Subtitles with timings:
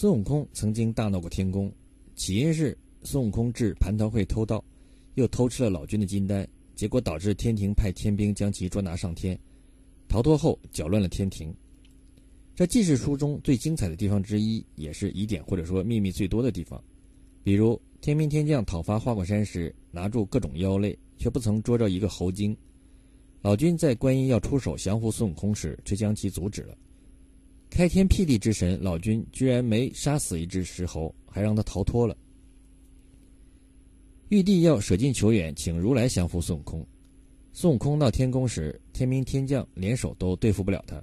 [0.00, 1.68] 孙悟空曾经大闹过天宫，
[2.14, 4.64] 起因是孙悟空至蟠桃会偷盗，
[5.16, 9.36] 又偷吃了老君的金丹，结果导致天庭派天兵将其捉拿上天。
[10.06, 11.52] 逃脱后搅乱了天庭。
[12.54, 16.80] 这既是书中最精彩的地方之一，也是疑点或者说秘密最多的地方。
[17.42, 22.56] 比如天兵天将讨伐花果山时，拿住各种妖类，却不曾捉着一个猴精。
[23.42, 26.78] 老君在观音要出手降服孙悟空时，却将其阻止了。
[27.70, 32.16] 开天辟地之神老君居然没杀死一只石猴，还让他逃脱了。
[34.30, 36.84] 玉帝要舍近求远，请如来降服孙悟空。
[37.52, 41.02] 孙悟空到天宫时，天兵天将联手都对付不了他，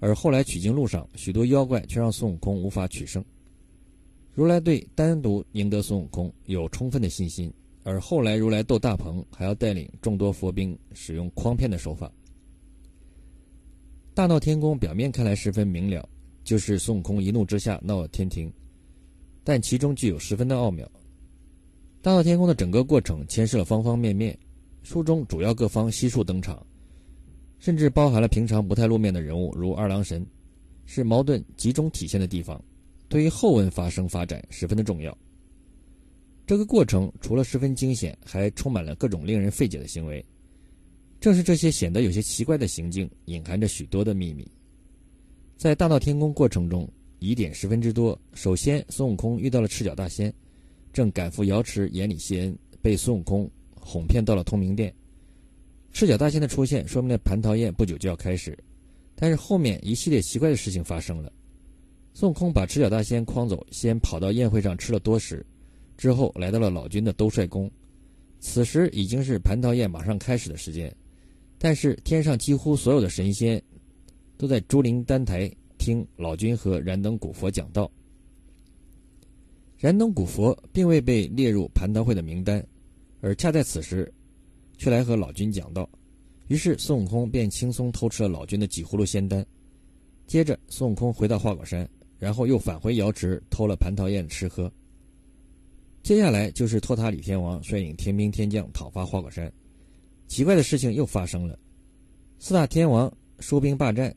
[0.00, 3.24] 而后来取经路上，许多妖怪却让孙悟空无法取胜。
[4.32, 7.52] 如来对单独赢得孙悟空有充分的信心，
[7.84, 12.12] 而后来如来斗大鹏，还要带领众多佛兵使用诓骗的手法。
[14.16, 16.08] 大闹天宫表面看来十分明了，
[16.42, 18.50] 就是孙悟空一怒之下闹了天庭，
[19.44, 20.90] 但其中具有十分的奥妙。
[22.00, 24.34] 大闹天宫的整个过程牵涉了方方面面，
[24.82, 26.66] 书中主要各方悉数登场，
[27.58, 30.26] 甚至包含了平常不太露面的人物，如二郎神，
[30.86, 32.58] 是矛盾集中体现的地方，
[33.10, 35.14] 对于后文发生发展十分的重要。
[36.46, 40.24] 这个过程除了十分惊险，还充满了各种令人费解的行为。
[41.26, 44.48] 正是这些显得有些奇怪的行径，隐含着许多的秘密。
[45.56, 46.88] 在大闹天宫过程中，
[47.18, 48.16] 疑点十分之多。
[48.32, 50.32] 首先，孙悟空遇到了赤脚大仙，
[50.92, 54.94] 正赶赴瑶池眼里谢恩，被孙悟空哄骗到了通明殿。
[55.90, 58.56] 赤脚大仙的出现，说明了蟠桃宴不久就要开始。
[59.16, 61.32] 但是后面一系列奇怪的事情发生了。
[62.14, 65.44] 孙悟空把赤脚大仙诓走，先跑到宴会上吃了多食，
[65.96, 67.68] 之后来到了老君的兜率宫。
[68.38, 70.94] 此时已经是蟠桃宴马上开始的时间。
[71.66, 73.60] 但是天上几乎所有的神仙，
[74.38, 77.90] 都在朱灵丹台听老君和燃灯古佛讲道。
[79.76, 82.64] 燃灯古佛并未被列入蟠桃会的名单，
[83.20, 84.08] 而恰在此时，
[84.78, 85.90] 却来和老君讲道。
[86.46, 89.44] 于是孙悟空便轻松偷吃了老君的几葫芦仙丹。
[90.28, 91.84] 接着，孙悟空回到花果山，
[92.16, 94.72] 然后又返回瑶池偷了蟠桃宴吃喝。
[96.04, 99.52] 接下来就是托塔李天王率领天兵天将讨伐花果山。
[100.26, 101.58] 奇怪的事情又发生了，
[102.38, 104.14] 四大天王收兵霸占，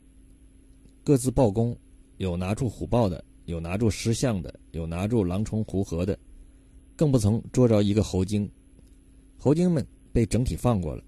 [1.04, 1.76] 各自报功，
[2.18, 6.18] 有拿住虎豹的，有拿住狮象的，有拿住狼虫狐河的，
[6.96, 8.50] 更不曾捉着一个猴精。
[9.38, 11.02] 猴精们被整体放过了。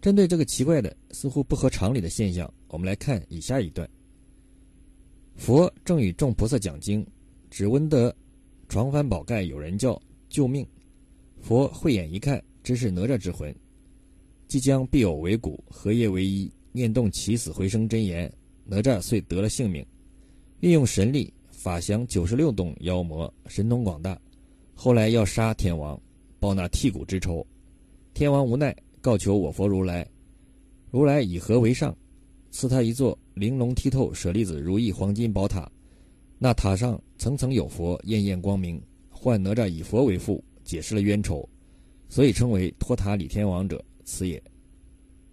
[0.00, 3.88] 针对这个奇怪的、似乎不合常理的现象，我们来看以下一段：
[5.36, 7.06] 佛正与众菩萨讲经，
[7.50, 8.14] 只闻得
[8.68, 10.66] 床翻宝盖有人叫救命。
[11.40, 13.54] 佛慧眼一看，真是哪吒之魂。
[14.54, 18.32] 即将必有为骨，合业为一，念动起死回生真言，
[18.64, 19.84] 哪吒遂得了性命。
[20.60, 24.16] 运用神力，法降九十六洞妖魔，神通广大。
[24.72, 26.00] 后来要杀天王，
[26.38, 27.44] 报那剔骨之仇。
[28.12, 30.06] 天王无奈，告求我佛如来。
[30.92, 31.92] 如来以和为上，
[32.52, 35.68] 赐他一座玲珑剔透、舍利子如意黄金宝塔。
[36.38, 38.80] 那塔上层层有佛，艳艳光明。
[39.10, 41.44] 唤哪吒以佛为父，解释了冤仇，
[42.08, 43.84] 所以称为托塔李天王者。
[44.04, 44.42] 此也。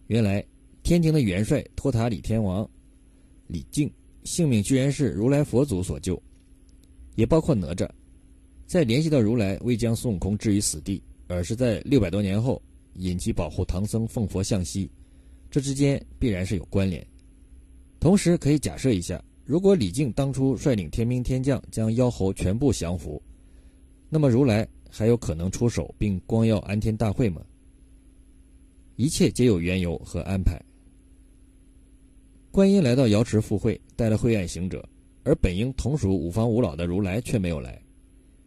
[0.08, 0.44] 原来
[0.84, 2.70] 天庭的元帅托塔李天王
[3.48, 3.90] 李靖
[4.24, 6.22] 性命居然是如来佛祖所救，
[7.16, 7.90] 也包括哪吒。
[8.66, 12.62] 再联系到如来未将孙悟空置于死地，而是在六百多年后
[12.96, 14.90] 引其保护唐僧奉佛向西，
[15.50, 17.06] 这之间必然是有关联。
[18.00, 23.22] 同时可以假设一下，如果李靖当初率领天兵天将将妖猴全部降服，
[24.10, 27.42] 那么如来还有可能出手并光耀安天大会吗？
[29.02, 30.62] 一切皆有缘由和安排。
[32.52, 34.88] 观音来到瑶池赴会，带了慧岸行者，
[35.24, 37.82] 而本应同属五方五老的如来却没有来。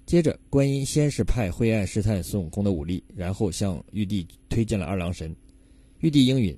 [0.07, 5.35] 接着，观音先是派慧岸试探孙悟空的武力，然后向玉帝推荐了二郎神。
[5.99, 6.57] 玉帝应允，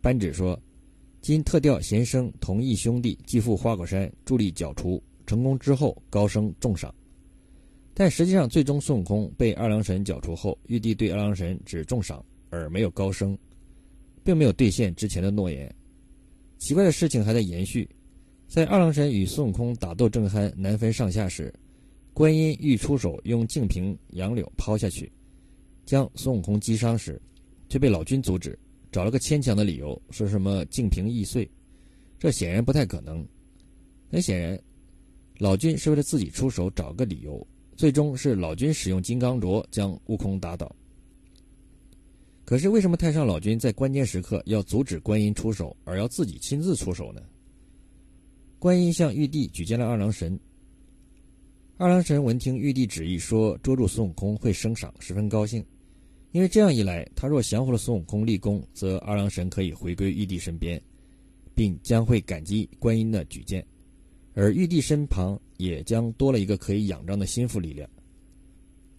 [0.00, 0.56] 颁旨说
[1.20, 6.94] ：“今特调贤生同义兄弟继赴花果山助力剿除，成功之后高升重赏。”
[7.92, 12.24] 但实际上，最终孙悟空被二郎神剿除后，玉帝对二郎神只重赏。
[12.52, 13.36] 而没有高升，
[14.22, 15.74] 并没有兑现之前的诺言。
[16.58, 17.88] 奇怪的事情还在延续。
[18.46, 21.52] 在二郎神与孙悟空打斗正酣、难分上下时，
[22.12, 25.10] 观音欲出手用净瓶杨柳抛下去，
[25.86, 27.18] 将孙悟空击伤时，
[27.70, 28.56] 却被老君阻止，
[28.90, 31.50] 找了个牵强的理由，说什么净瓶易碎。
[32.18, 33.26] 这显然不太可能。
[34.10, 34.60] 很显然，
[35.38, 37.44] 老君是为了自己出手找个理由，
[37.78, 40.70] 最终是老君使用金刚镯将悟空打倒。
[42.44, 47.22] 可是，为什么太上老君在关键时刻要阻止观音出手，而要自己亲自出手呢？
[48.58, 50.38] 观音向玉帝举荐了二郎神，
[51.76, 55.64] 二郎神闻听玉帝旨意说捉住孙悟空会升赏，十分高兴，
[56.32, 60.80] 因为这样一来，他若降服了孙悟空立功，则二郎神可以回归玉帝身边，
[61.54, 63.64] 并将会感激观音的举荐，
[64.34, 67.88] 而玉帝身旁也将多了一个可以仰仗的心腹力量。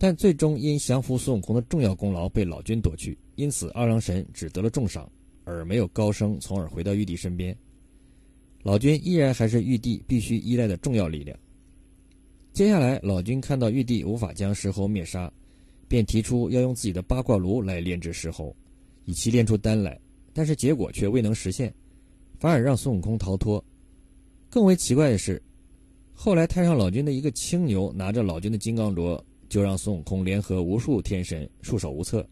[0.03, 5.09] 但最终因降服孙悟空的重要功劳被老君夺去，因此二郎神只得了重赏，
[5.45, 7.57] 而没有高升，从而回到玉帝身边。
[8.63, 11.39] 老君依然还是玉帝必须依赖的重要力量。
[12.51, 15.31] 接下来，老君看到玉帝无法将石猴灭杀，
[15.87, 18.53] 便提出要用自己的八卦炉来炼制石猴，
[19.05, 19.97] 以其炼出丹来。
[20.33, 21.73] 但是结果却未能实现，
[22.39, 23.63] 反而让孙悟空逃脱。
[24.49, 25.41] 更为奇怪的是，
[26.11, 29.17] 后来太上老君的一个青牛拿着老君的金刚镯，
[29.53, 32.27] 就让孙悟空联合无数天神束手无策。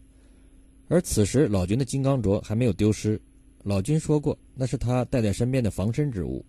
[0.88, 3.20] 而此时老君的金刚镯还没有丢失，
[3.62, 6.44] 老君说过那是他带在身边的防身之物。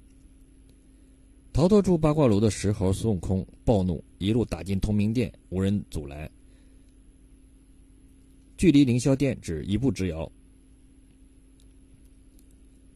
[1.54, 6.28] 逃脱出八卦炉的石猴孙悟空暴怒，一路打进通明殿，无人阻拦。
[8.58, 10.28] 距离凌霄殿只一步之遥，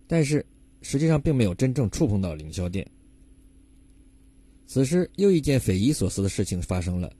[0.07, 0.43] 但是
[0.81, 2.83] 实际上并没有真正触碰到凌霄殿。
[4.65, 7.13] 此时，又一件匪夷所思的事情发生了，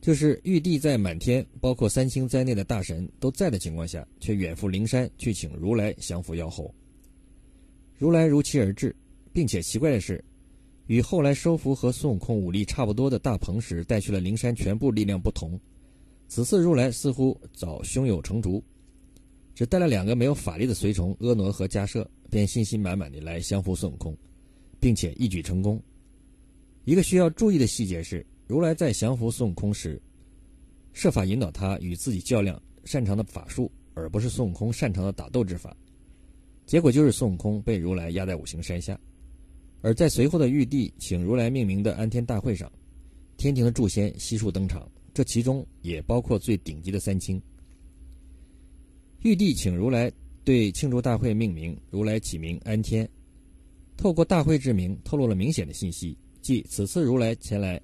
[0.00, 6.74] 就是玉帝在满天，包括三清在内的大神都在的情况下，却远赴灵山去请如来降服妖猴。
[7.98, 8.94] 如来如期而至，
[9.32, 10.24] 并且奇怪的是。
[10.86, 15.56] 与后来收服和孙悟空武力差不多的大鹏时带去了灵山全部力量不同，
[16.26, 18.60] 此次如来似乎早胸有成竹，
[19.54, 24.16] 只带了两个没有法力的随从婀娜和迦摄，便信心满满的来降服孙悟空，
[24.80, 25.80] 并且一举成功。
[26.84, 30.02] 一个需要注意的细节是，如来在降服孙悟空时，
[30.92, 35.72] 设法引导他与自己较量擅长的法术，而不是孙悟空擅长的打斗之法。
[36.66, 38.98] 结果就是孙悟空被如来压在五行山下。
[39.82, 42.68] 而在随后的玉帝请如来命名的安天大会上，
[43.36, 47.40] 天庭的诸仙悉数登场，这其中也包括最顶级的三清。
[49.20, 50.10] 玉帝请如来
[50.42, 53.08] 对庆祝大会命名，如来起名安天。
[53.96, 57.80] 透过大会之名，透露了明显的信息，即此次如来前来，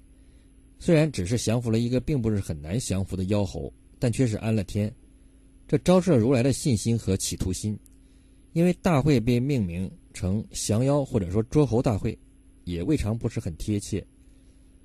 [0.79, 4.93] 虽然只是降服了一个并不是很难降服的妖猴，但却是安了天。
[5.67, 7.77] 这昭示了如来的信心和企图心，
[8.53, 9.91] 因为大会被命名。
[10.13, 12.17] 成降妖或者说捉猴大会，
[12.63, 14.03] 也未尝不是很贴切，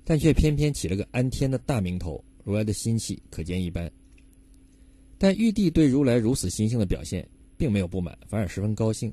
[0.03, 3.91] 但却偏偏起了个安天的大名头，如来的心气可见一斑。
[5.17, 9.11] 但玉帝对如来如此心性的表现，并没有不满，反而十分高兴。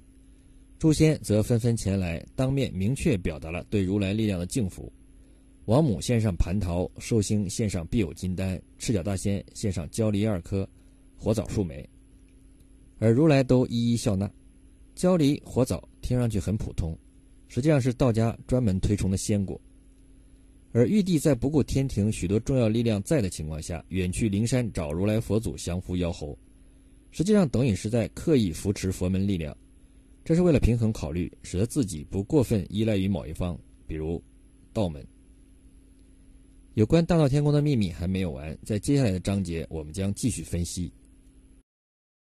[0.79, 4.93] 诸仙则纷纷前来，当面明确表达了对如来力量的敬服。
[5.67, 10.69] 王母献上蟠桃，寿星献上必有金丹，赤脚大仙献上焦梨二颗，
[11.17, 11.89] 火枣数枚，
[12.99, 14.31] 而如来都一一笑纳。
[14.97, 16.99] 焦梨、火枣听上去很普通，
[17.49, 19.61] 实际上是道家专门推崇的仙果。
[20.73, 26.37] 而玉帝在不顾天庭许多重要力量在的情况下，远去灵山找如来佛祖降服妖猴，
[27.11, 29.57] 实际上等于是在刻意扶持佛门力量。
[30.25, 34.23] 这是为了平衡考虑，使得自己不过分依赖于某一方，比如
[34.73, 35.05] 道门。
[36.75, 40.93] 有关大闹天宫的秘密还没有完，在接下来的章节我们将继续分析。